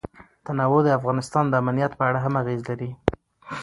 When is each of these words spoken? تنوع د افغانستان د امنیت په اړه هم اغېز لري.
تنوع 0.45 0.79
د 0.85 0.89
افغانستان 0.99 1.45
د 1.49 1.53
امنیت 1.61 1.91
په 1.99 2.03
اړه 2.09 2.19
هم 2.25 2.33
اغېز 2.41 2.61
لري. 2.69 2.91